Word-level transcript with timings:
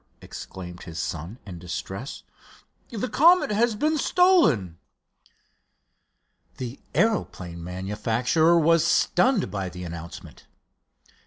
exclaimed 0.19 0.81
his 0.81 0.97
son, 0.97 1.37
in 1.45 1.59
distress, 1.59 2.23
"the 2.89 3.07
Comet 3.07 3.51
has 3.51 3.75
been 3.75 3.99
stolen!" 3.99 4.79
The 6.57 6.79
aeroplane 6.95 7.63
manufacturer 7.63 8.57
was 8.57 8.83
stunned 8.83 9.51
by 9.51 9.69
the 9.69 9.83
announcement. 9.83 10.47